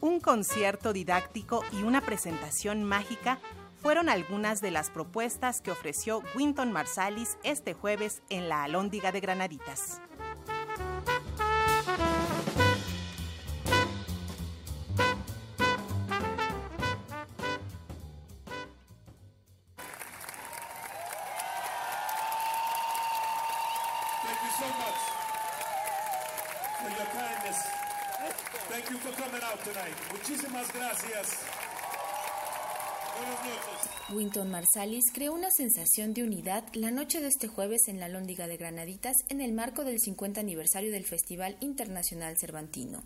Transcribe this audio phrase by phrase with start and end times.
[0.00, 3.38] Un concierto didáctico y una presentación mágica
[3.80, 9.20] fueron algunas de las propuestas que ofreció Winton Marsalis este jueves en la Alhóndiga de
[9.20, 10.00] Granaditas.
[28.16, 29.40] Thank you for coming.
[30.12, 31.26] Muchísimas gracias.
[33.18, 33.96] Buenas noches.
[34.08, 38.46] Winton Marsalis creó una sensación de unidad la noche de este jueves en la Lóndiga
[38.46, 43.02] de Granaditas en el marco del 50 aniversario del Festival Internacional Cervantino.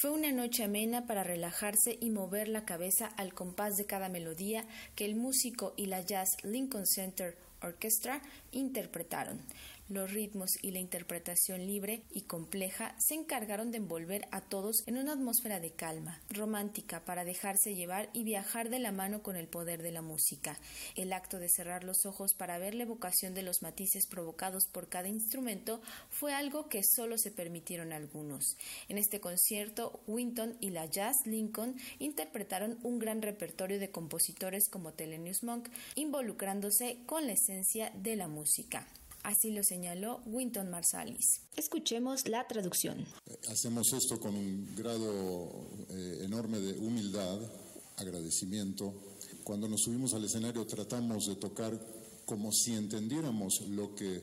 [0.00, 4.64] Fue una noche amena para relajarse y mover la cabeza al compás de cada melodía
[4.94, 8.22] que el músico y la Jazz Lincoln Center Orchestra
[8.52, 9.40] interpretaron.
[9.88, 14.96] Los ritmos y la interpretación libre y compleja se encargaron de envolver a todos en
[14.96, 19.46] una atmósfera de calma, romántica, para dejarse llevar y viajar de la mano con el
[19.46, 20.58] poder de la música.
[20.96, 24.88] El acto de cerrar los ojos para ver la evocación de los matices provocados por
[24.88, 28.56] cada instrumento fue algo que solo se permitieron algunos.
[28.88, 34.94] En este concierto, Winton y la Jazz Lincoln interpretaron un gran repertorio de compositores como
[34.94, 38.88] Thelonious Monk, involucrándose con la esencia de la música.
[39.26, 41.40] Así lo señaló Winton Marsalis.
[41.56, 43.04] Escuchemos la traducción.
[43.48, 45.50] Hacemos esto con un grado
[45.90, 47.40] eh, enorme de humildad,
[47.96, 48.94] agradecimiento.
[49.42, 51.76] Cuando nos subimos al escenario tratamos de tocar
[52.24, 54.22] como si entendiéramos lo que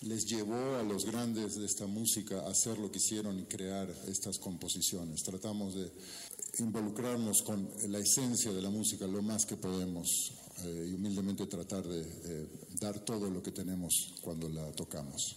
[0.00, 3.88] les llevó a los grandes de esta música a hacer lo que hicieron y crear
[4.08, 5.22] estas composiciones.
[5.22, 5.92] Tratamos de
[6.58, 10.32] involucrarnos con la esencia de la música lo más que podemos
[10.64, 12.46] eh, y humildemente tratar de eh,
[12.80, 15.36] dar todo lo que tenemos cuando la tocamos.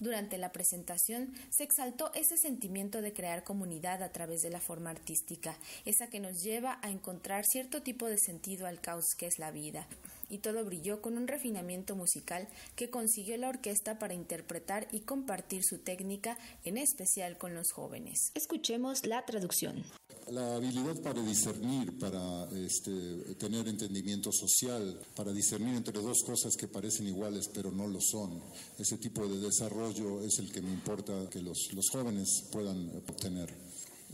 [0.00, 4.88] Durante la presentación se exaltó ese sentimiento de crear comunidad a través de la forma
[4.88, 9.38] artística, esa que nos lleva a encontrar cierto tipo de sentido al caos que es
[9.38, 9.86] la vida.
[10.30, 15.62] Y todo brilló con un refinamiento musical que consiguió la orquesta para interpretar y compartir
[15.64, 18.30] su técnica, en especial con los jóvenes.
[18.34, 19.84] Escuchemos la traducción.
[20.30, 26.68] La habilidad para discernir, para este, tener entendimiento social, para discernir entre dos cosas que
[26.68, 28.40] parecen iguales pero no lo son.
[28.78, 33.52] Ese tipo de desarrollo es el que me importa que los, los jóvenes puedan obtener.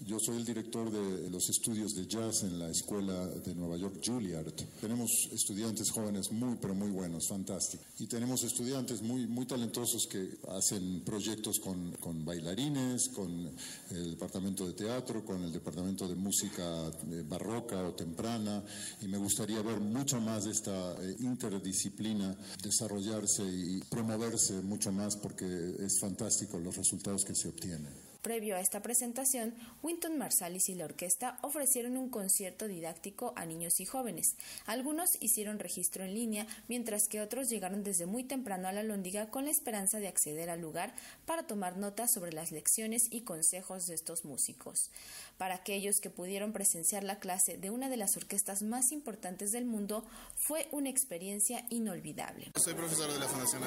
[0.04, 4.00] Yo soy el director de los estudios de jazz en la escuela de Nueva York,
[4.04, 4.52] Juilliard.
[4.80, 7.86] Tenemos estudiantes jóvenes muy, pero muy buenos, fantásticos.
[7.98, 13.50] Y tenemos estudiantes muy, muy talentosos que hacen proyectos con, con bailarines, con
[13.90, 18.62] el departamento de teatro, con el departamento de música eh, barroca o temprana.
[19.00, 25.16] Y me gustaría ver mucho más de esta eh, interdisciplina desarrollarse y promoverse mucho más
[25.16, 25.46] porque
[25.80, 28.15] es fantástico los resultados que se obtienen.
[28.26, 29.54] Previo a esta presentación,
[29.84, 34.34] Winton Marsalis y la orquesta ofrecieron un concierto didáctico a niños y jóvenes.
[34.64, 39.30] Algunos hicieron registro en línea, mientras que otros llegaron desde muy temprano a la Lóndiga
[39.30, 40.92] con la esperanza de acceder al lugar
[41.24, 44.90] para tomar notas sobre las lecciones y consejos de estos músicos.
[45.38, 49.66] Para aquellos que pudieron presenciar la clase de una de las orquestas más importantes del
[49.66, 50.04] mundo,
[50.34, 52.50] fue una experiencia inolvidable.
[52.56, 53.62] Soy profesor de la Fundación.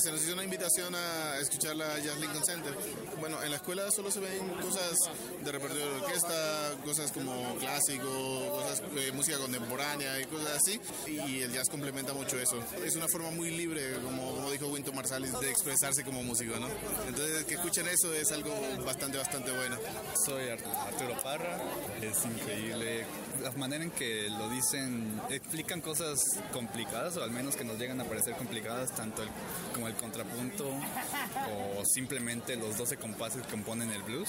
[0.00, 2.74] Se nos hizo una invitación a escuchar la Jazz Lincoln Center.
[3.20, 4.96] Bueno, en la escuela solo se ven cosas
[5.44, 8.06] de repertorio de orquesta, cosas como clásico,
[8.48, 10.80] cosas de música contemporánea y cosas así.
[11.08, 12.62] Y el jazz complementa mucho eso.
[12.84, 16.68] Es una forma muy libre, como, como dijo Winton Marsalis, de expresarse como músico, ¿no?
[17.08, 18.54] Entonces, que escuchen eso es algo
[18.86, 19.76] bastante, bastante bueno.
[20.24, 21.58] Soy Arturo Parra,
[22.00, 23.04] es increíble
[23.42, 26.18] la manera en que lo dicen, explican cosas
[26.52, 29.28] complicadas o al menos que nos llegan a parecer complicadas, tanto el,
[29.74, 34.28] como el contrapunto o simplemente los 12 compases que componen el blues,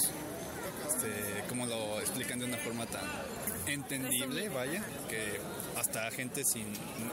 [0.88, 3.03] este, como lo explican de una forma tan
[3.68, 5.40] entendible, vaya, que
[5.78, 6.66] hasta gente sin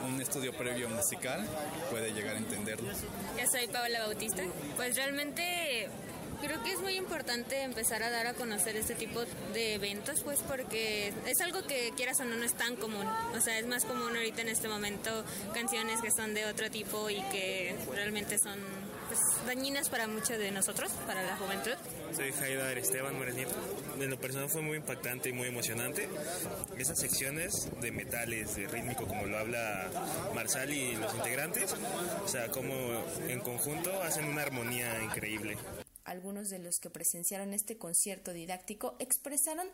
[0.07, 1.45] un estudio previo musical
[1.89, 2.89] puede llegar a entenderlo.
[2.91, 4.43] Yo soy Paola Bautista.
[4.75, 5.89] Pues realmente
[6.41, 10.39] creo que es muy importante empezar a dar a conocer este tipo de eventos, pues
[10.47, 13.05] porque es algo que quieras o no no es tan común.
[13.35, 15.23] O sea, es más común ahorita en este momento
[15.53, 18.59] canciones que son de otro tipo y que realmente son
[19.07, 21.73] pues, dañinas para muchos de nosotros, para la juventud.
[22.15, 23.55] Soy Jaida Esteban Mores Nieto.
[23.99, 26.07] En lo personal fue muy impactante y muy emocionante.
[26.77, 29.89] Esas secciones de metales, de rítmico, como lo habla
[30.33, 31.75] Marsal y los integrantes,
[32.23, 32.73] o sea, como
[33.27, 35.57] en conjunto hacen una armonía increíble.
[36.05, 39.67] Algunos de los que presenciaron este concierto didáctico expresaron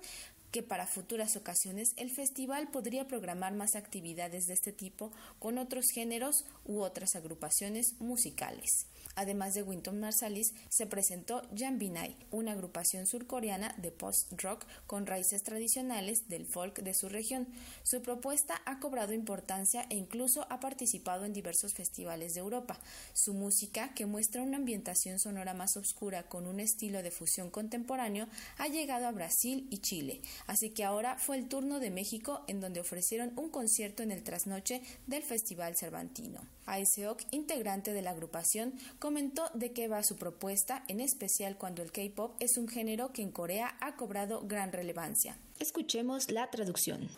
[0.54, 5.88] que para futuras ocasiones el festival podría programar más actividades de este tipo con otros
[5.92, 8.86] géneros u otras agrupaciones musicales.
[9.16, 15.44] Además de Winton Marsalis, se presentó Jan Binay, una agrupación surcoreana de post-rock con raíces
[15.44, 17.48] tradicionales del folk de su región.
[17.84, 22.80] Su propuesta ha cobrado importancia e incluso ha participado en diversos festivales de Europa.
[23.14, 28.28] Su música, que muestra una ambientación sonora más oscura con un estilo de fusión contemporáneo,
[28.58, 30.22] ha llegado a Brasil y Chile.
[30.48, 34.24] Así que ahora fue el turno de México en donde ofrecieron un concierto en el
[34.24, 36.42] trasnoche del Festival Cervantino.
[36.66, 41.92] Aiseok, integrante de la agrupación, comentó de qué va su propuesta, en especial cuando el
[41.92, 45.38] K-pop es un género que en Corea ha cobrado gran relevancia.
[45.60, 47.10] Escuchemos la traducción.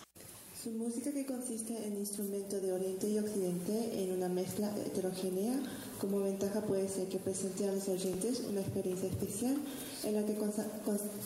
[0.65, 5.59] Su música que consiste en instrumentos de Oriente y Occidente en una mezcla heterogénea,
[6.01, 9.57] como ventaja puede ser que presente a los oyentes una experiencia especial
[10.03, 10.35] en la que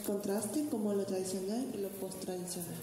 [0.05, 2.75] contraste como lo tradicional y lo post-tradicional.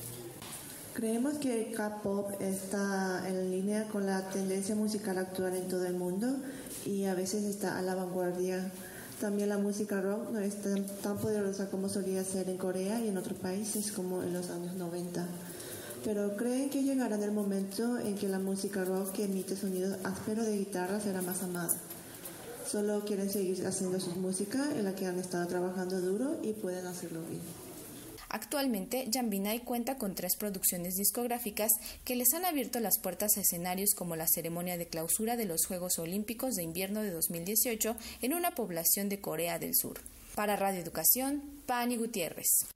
[0.94, 5.92] Creemos que el K-pop está en línea con la tendencia musical actual en todo el
[5.92, 6.38] mundo
[6.86, 8.72] y a veces está a la vanguardia.
[9.20, 13.08] También la música rock no es tan, tan poderosa como solía ser en Corea y
[13.08, 15.26] en otros países como en los años 90.
[16.06, 20.46] Pero creen que llegará el momento en que la música rock que emite sonidos ásperos
[20.46, 21.76] de guitarra será más amada.
[22.70, 26.86] Solo quieren seguir haciendo su música en la que han estado trabajando duro y pueden
[26.86, 27.42] hacerlo bien.
[28.28, 31.72] Actualmente, Jambinay cuenta con tres producciones discográficas
[32.04, 35.66] que les han abierto las puertas a escenarios como la ceremonia de clausura de los
[35.66, 39.98] Juegos Olímpicos de Invierno de 2018 en una población de Corea del Sur.
[40.36, 42.66] Para Radio Educación, Pani Gutiérrez.